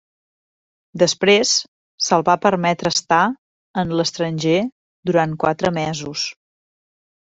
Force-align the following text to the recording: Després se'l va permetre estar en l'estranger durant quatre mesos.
Després 1.03 1.51
se'l 2.07 2.25
va 2.31 2.37
permetre 2.47 2.93
estar 2.95 3.21
en 3.85 3.95
l'estranger 4.01 4.59
durant 5.13 5.41
quatre 5.47 5.77
mesos. 5.83 6.31